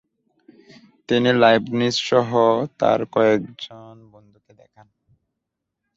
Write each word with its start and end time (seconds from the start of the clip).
তিনি 1.09 1.29
লাইবনিজ 1.41 1.95
সহ 2.09 2.29
তার 2.79 2.99
কয়েকজান 3.13 3.97
বন্ধুকে 4.13 4.51
দেখান। 4.53 4.87